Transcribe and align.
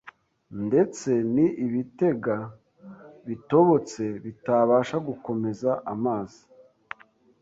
ndetse 0.67 1.09
ni 1.33 1.47
ibitega 1.65 2.35
bitobotse 3.27 4.03
bitabasha 4.23 4.95
gukomeza 5.07 5.71
amazi 5.93 6.41